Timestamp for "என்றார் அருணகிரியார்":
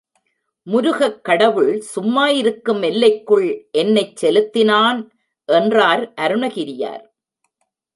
5.49-7.05